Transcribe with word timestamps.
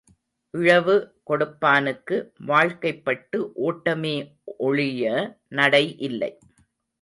இழவு 0.53 0.95
கொடுப்பானுக்கு 1.29 2.15
வாழ்க்கைப்பட்டு 2.47 3.39
ஓட்டமே 3.67 4.15
ஒழிய 4.59 5.13
நடை 5.51 5.83
இல்லை. 5.99 6.31